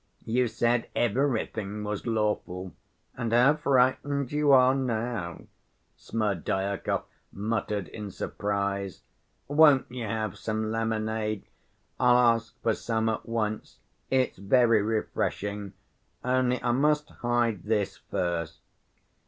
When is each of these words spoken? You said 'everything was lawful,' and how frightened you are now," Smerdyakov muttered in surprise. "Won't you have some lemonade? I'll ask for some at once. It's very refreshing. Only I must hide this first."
You 0.25 0.47
said 0.47 0.89
'everything 0.95 1.83
was 1.83 2.07
lawful,' 2.07 2.73
and 3.15 3.31
how 3.31 3.57
frightened 3.57 4.31
you 4.31 4.51
are 4.51 4.73
now," 4.73 5.43
Smerdyakov 5.95 7.03
muttered 7.31 7.87
in 7.87 8.09
surprise. 8.09 9.03
"Won't 9.47 9.91
you 9.91 10.05
have 10.05 10.39
some 10.39 10.71
lemonade? 10.71 11.43
I'll 11.99 12.17
ask 12.35 12.59
for 12.63 12.73
some 12.73 13.09
at 13.09 13.29
once. 13.29 13.77
It's 14.09 14.39
very 14.39 14.81
refreshing. 14.81 15.73
Only 16.23 16.59
I 16.63 16.71
must 16.71 17.07
hide 17.09 17.61
this 17.61 17.97
first." 17.97 18.57